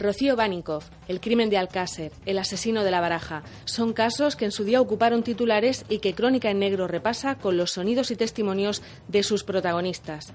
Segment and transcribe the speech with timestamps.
[0.00, 4.50] Rocío Baninkoff, el crimen de Alcácer, el asesino de la baraja, son casos que en
[4.50, 8.82] su día ocuparon titulares y que Crónica en Negro repasa con los sonidos y testimonios
[9.08, 10.32] de sus protagonistas.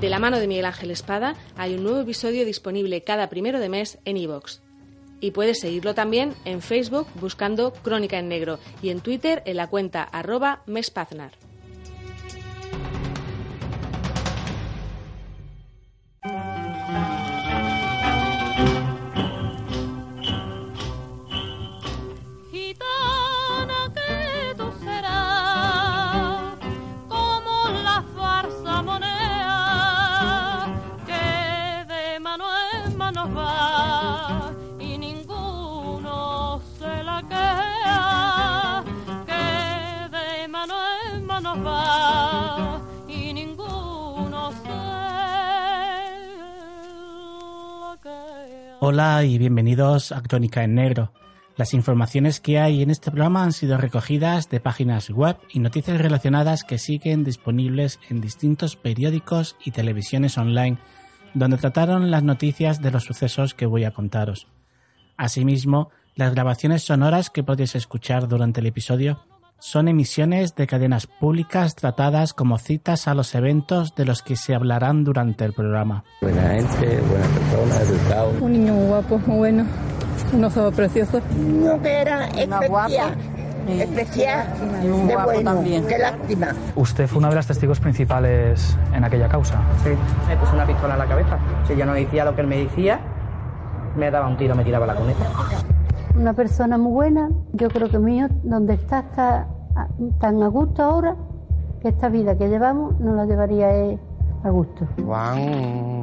[0.00, 3.68] De la mano de Miguel Ángel Espada hay un nuevo episodio disponible cada primero de
[3.68, 4.60] mes en iVoox.
[5.20, 9.66] Y puedes seguirlo también en Facebook buscando Crónica en Negro y en Twitter en la
[9.68, 11.32] cuenta arroba mespaznar.
[48.88, 51.10] Hola y bienvenidos a Crónica en Negro.
[51.56, 56.00] Las informaciones que hay en este programa han sido recogidas de páginas web y noticias
[56.00, 60.78] relacionadas que siguen disponibles en distintos periódicos y televisiones online,
[61.34, 64.46] donde trataron las noticias de los sucesos que voy a contaros.
[65.16, 69.18] Asimismo, las grabaciones sonoras que podéis escuchar durante el episodio
[69.58, 74.54] son emisiones de cadenas públicas tratadas como citas a los eventos de los que se
[74.54, 76.04] hablarán durante el programa.
[76.20, 78.32] Buena gente, buena persona, educado.
[78.40, 79.64] Un niño muy guapo, muy bueno.
[80.32, 81.22] Unos ojos preciosos.
[81.36, 82.86] No que era Una guapa.
[82.88, 83.14] especial,
[83.66, 83.80] Sí.
[83.82, 84.46] especial
[84.84, 85.86] Y un de guapo bueno, también.
[85.86, 86.48] qué lástima.
[86.76, 89.60] Usted fue una de las testigos principales en aquella causa.
[89.82, 89.90] Sí,
[90.28, 91.38] me puso una pistola en la cabeza.
[91.66, 93.00] Si yo no decía lo que él me decía,
[93.96, 95.24] me daba un tiro, me tiraba la cuneta.
[96.18, 100.82] Una persona muy buena, yo creo que mío, donde está, está a- tan a gusto
[100.82, 101.14] ahora,
[101.80, 103.68] que esta vida que llevamos no la llevaría
[104.42, 104.86] a gusto.
[105.04, 105.38] Juan,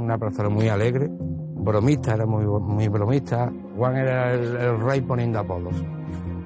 [0.03, 3.51] una persona muy alegre, bromista, era muy, muy bromista.
[3.77, 5.83] Juan era el, rey poniendo apodos.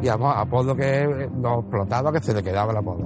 [0.02, 3.06] Y amo- apodos que nos explotaba, que se le quedaba el apodo.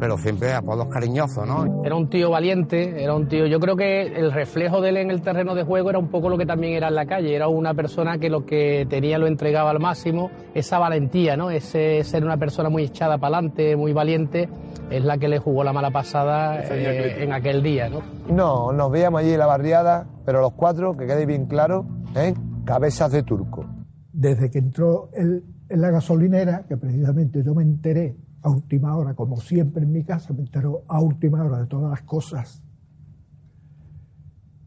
[0.00, 1.84] Pero siempre apodos cariñosos, ¿no?
[1.84, 3.46] Era un tío valiente, era un tío.
[3.46, 6.30] Yo creo que el reflejo de él en el terreno de juego era un poco
[6.30, 7.36] lo que también era en la calle.
[7.36, 10.30] Era una persona que lo que tenía lo entregaba al máximo.
[10.54, 11.50] Esa valentía, ¿no?
[11.50, 14.48] Ese ser una persona muy echada para adelante, muy valiente,
[14.90, 18.00] es la que le jugó la mala pasada eh, en aquel día, ¿no?
[18.28, 21.84] No, nos veíamos allí en la barriada, pero los cuatro, que quede bien claro,
[22.16, 22.32] ¿eh?
[22.64, 23.66] cabezas de turco.
[24.12, 29.14] desde que entró él en la gasolinera, que precisamente yo me enteré a última hora,
[29.14, 32.62] como siempre en mi casa, me enteró a última hora de todas las cosas,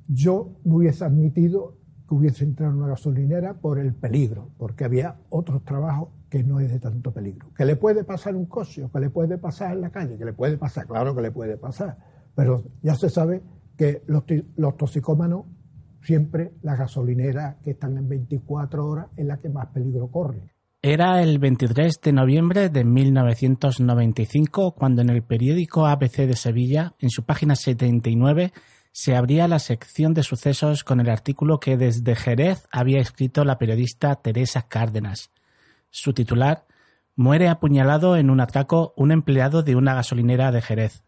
[0.07, 5.17] yo no hubiese admitido que hubiese entrado en una gasolinera por el peligro, porque había
[5.29, 7.47] otros trabajos que no es de tanto peligro.
[7.56, 10.33] Que le puede pasar un coche, que le puede pasar en la calle, que le
[10.33, 11.97] puede pasar, claro que le puede pasar,
[12.35, 13.41] pero ya se sabe
[13.78, 14.23] que los,
[14.56, 15.45] los toxicómanos
[16.01, 20.53] siempre las gasolineras que están en 24 horas es la que más peligro corre.
[20.85, 27.09] Era el 23 de noviembre de 1995 cuando en el periódico ABC de Sevilla, en
[27.09, 28.51] su página 79,
[28.91, 33.57] se abría la sección de sucesos con el artículo que desde Jerez había escrito la
[33.57, 35.31] periodista Teresa Cárdenas.
[35.89, 36.66] Su titular,
[37.15, 41.05] Muere apuñalado en un atraco un empleado de una gasolinera de Jerez.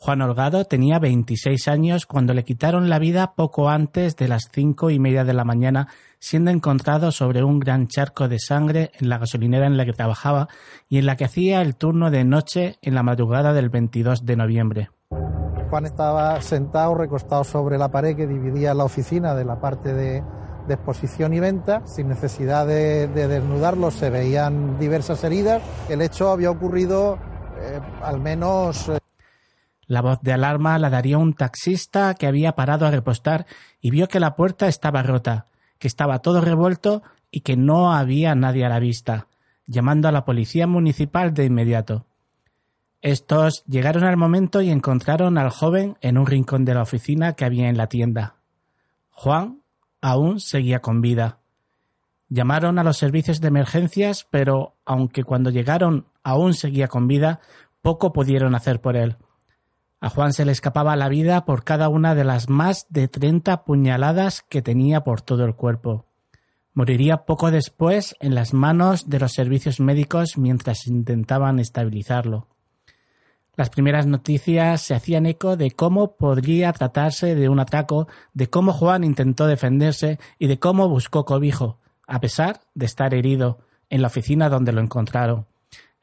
[0.00, 4.90] Juan Holgado tenía 26 años cuando le quitaron la vida poco antes de las cinco
[4.90, 5.88] y media de la mañana,
[6.20, 10.46] siendo encontrado sobre un gran charco de sangre en la gasolinera en la que trabajaba
[10.88, 14.36] y en la que hacía el turno de noche en la madrugada del 22 de
[14.36, 14.90] noviembre.
[15.68, 20.22] Juan estaba sentado, recostado sobre la pared que dividía la oficina de la parte de,
[20.68, 21.82] exposición y venta.
[21.86, 25.60] Sin necesidad de, de desnudarlo, se veían diversas heridas.
[25.88, 27.18] El hecho había ocurrido
[27.60, 28.90] eh, al menos.
[29.88, 33.46] La voz de alarma la daría un taxista que había parado a repostar
[33.80, 35.46] y vio que la puerta estaba rota,
[35.78, 39.28] que estaba todo revuelto y que no había nadie a la vista,
[39.66, 42.04] llamando a la policía municipal de inmediato.
[43.00, 47.46] Estos llegaron al momento y encontraron al joven en un rincón de la oficina que
[47.46, 48.36] había en la tienda.
[49.10, 49.62] Juan
[50.02, 51.38] aún seguía con vida.
[52.28, 57.40] Llamaron a los servicios de emergencias, pero aunque cuando llegaron aún seguía con vida,
[57.80, 59.16] poco pudieron hacer por él.
[60.00, 63.64] A Juan se le escapaba la vida por cada una de las más de 30
[63.64, 66.06] puñaladas que tenía por todo el cuerpo.
[66.72, 72.46] Moriría poco después en las manos de los servicios médicos mientras intentaban estabilizarlo.
[73.56, 78.72] Las primeras noticias se hacían eco de cómo podría tratarse de un atraco, de cómo
[78.72, 83.58] Juan intentó defenderse y de cómo buscó cobijo, a pesar de estar herido,
[83.90, 85.46] en la oficina donde lo encontraron.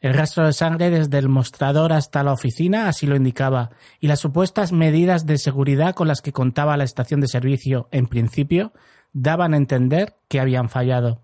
[0.06, 4.20] El rastro de sangre desde el mostrador hasta la oficina así lo indicaba, y las
[4.20, 8.72] supuestas medidas de seguridad con las que contaba la estación de servicio, en principio,
[9.14, 11.24] daban a entender que habían fallado.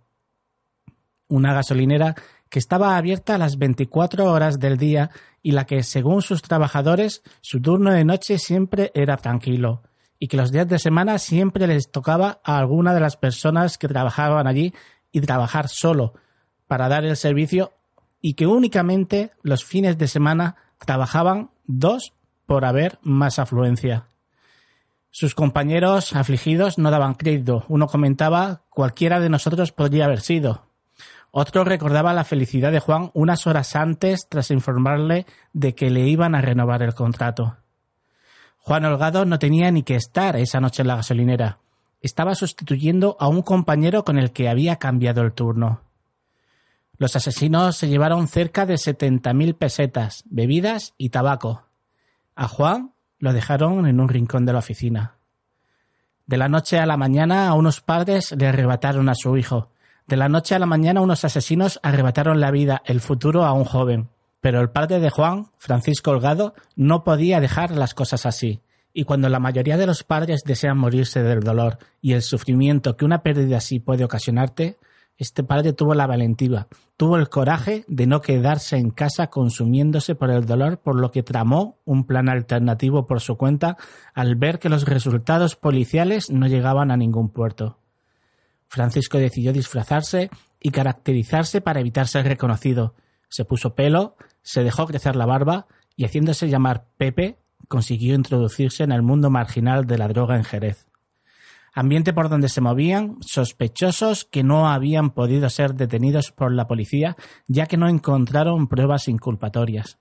[1.28, 2.16] Una gasolinera
[2.50, 5.12] que estaba abierta a las 24 horas del día
[5.44, 9.84] y la que, según sus trabajadores, su turno de noche siempre era tranquilo
[10.18, 13.88] y que los días de semana siempre les tocaba a alguna de las personas que
[13.88, 14.74] trabajaban allí
[15.12, 16.16] y trabajar solo
[16.66, 17.74] para dar el servicio
[18.22, 22.14] y que únicamente los fines de semana trabajaban dos
[22.46, 24.08] por haber más afluencia.
[25.10, 27.66] Sus compañeros afligidos no daban crédito.
[27.68, 30.72] Uno comentaba cualquiera de nosotros podría haber sido,
[31.32, 36.36] otro recordaba la felicidad de Juan unas horas antes tras informarle de que le iban
[36.36, 37.56] a renovar el contrato.
[38.58, 41.60] Juan Holgado no tenía ni que estar esa noche en la gasolinera.
[42.02, 45.82] Estaba sustituyendo a un compañero con el que había cambiado el turno.
[47.02, 51.64] Los asesinos se llevaron cerca de setenta mil pesetas, bebidas y tabaco.
[52.36, 55.16] A Juan lo dejaron en un rincón de la oficina.
[56.28, 59.72] De la noche a la mañana a unos padres le arrebataron a su hijo,
[60.06, 63.66] de la noche a la mañana unos asesinos arrebataron la vida, el futuro a un
[63.66, 64.10] joven.
[64.40, 68.62] Pero el padre de Juan, Francisco Holgado, no podía dejar las cosas así.
[68.94, 73.06] Y cuando la mayoría de los padres desean morirse del dolor y el sufrimiento que
[73.06, 74.78] una pérdida así puede ocasionarte,
[75.22, 80.32] este padre tuvo la valentía, tuvo el coraje de no quedarse en casa consumiéndose por
[80.32, 83.78] el dolor, por lo que tramó un plan alternativo por su cuenta
[84.16, 87.78] al ver que los resultados policiales no llegaban a ningún puerto.
[88.66, 92.96] Francisco decidió disfrazarse y caracterizarse para evitar ser reconocido.
[93.30, 97.38] Se puso pelo, se dejó crecer la barba y haciéndose llamar Pepe,
[97.68, 100.88] consiguió introducirse en el mundo marginal de la droga en Jerez.
[101.74, 107.16] Ambiente por donde se movían sospechosos que no habían podido ser detenidos por la policía
[107.48, 109.98] ya que no encontraron pruebas inculpatorias.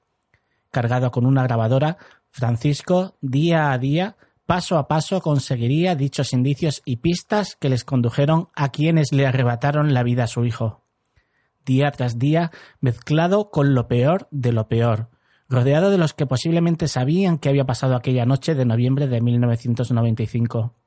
[0.72, 1.96] Cargado con una grabadora,
[2.30, 8.48] Francisco, día a día, paso a paso conseguiría dichos indicios y pistas que les condujeron
[8.56, 10.84] a quienes le arrebataron la vida a su hijo.
[11.64, 12.50] Día tras día,
[12.80, 15.08] mezclado con lo peor de lo peor,
[15.48, 20.79] rodeado de los que posiblemente sabían que había pasado aquella noche de noviembre de 1995.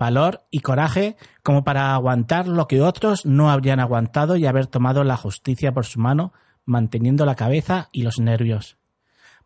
[0.00, 5.04] Valor y coraje como para aguantar lo que otros no habrían aguantado y haber tomado
[5.04, 6.32] la justicia por su mano,
[6.64, 8.80] manteniendo la cabeza y los nervios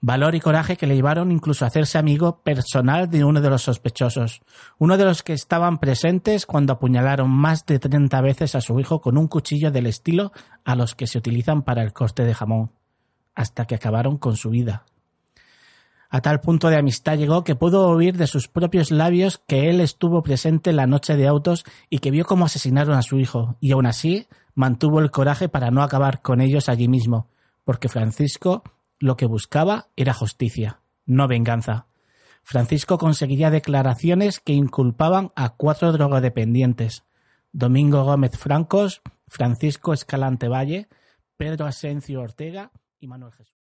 [0.05, 3.63] valor y coraje que le llevaron incluso a hacerse amigo personal de uno de los
[3.63, 4.43] sospechosos,
[4.79, 9.01] uno de los que estaban presentes cuando apuñalaron más de treinta veces a su hijo
[9.01, 12.71] con un cuchillo del estilo a los que se utilizan para el corte de jamón,
[13.35, 14.85] hasta que acabaron con su vida.
[16.15, 19.81] A tal punto de amistad llegó que pudo oír de sus propios labios que él
[19.81, 23.57] estuvo presente en la noche de autos y que vio cómo asesinaron a su hijo,
[23.59, 27.27] y aun así mantuvo el coraje para no acabar con ellos allí mismo,
[27.65, 28.63] porque Francisco
[29.01, 31.89] lo que buscaba era justicia, no venganza.
[32.45, 37.03] Francisco conseguiría declaraciones que inculpaban a cuatro drogodependientes:
[37.51, 40.87] Domingo Gómez Francos, Francisco Escalante Valle,
[41.37, 42.71] Pedro Asencio Ortega
[43.01, 43.64] y Manuel Jesús.